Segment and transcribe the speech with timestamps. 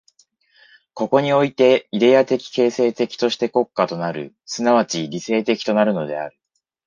[0.95, 6.39] ここにおいてイデヤ的形成的として国家となる、即ち理性的となるのである。